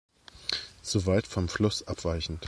[0.81, 2.39] Soweit vom Fluss abweichend